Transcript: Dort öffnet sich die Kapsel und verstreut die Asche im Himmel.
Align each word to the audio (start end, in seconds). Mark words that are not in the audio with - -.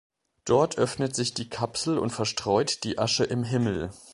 Dort 0.45 0.79
öffnet 0.79 1.15
sich 1.15 1.35
die 1.35 1.47
Kapsel 1.47 1.99
und 1.99 2.09
verstreut 2.09 2.83
die 2.85 2.97
Asche 2.97 3.23
im 3.23 3.43
Himmel. 3.43 3.91